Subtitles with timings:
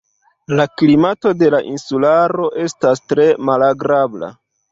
[0.59, 4.35] La klimato de la insularo estas tre malagrabla.